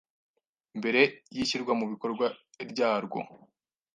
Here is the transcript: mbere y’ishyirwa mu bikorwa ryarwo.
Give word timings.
mbere 0.79 1.01
y’ishyirwa 1.35 1.73
mu 1.79 1.85
bikorwa 1.91 2.25
ryarwo. 2.71 3.19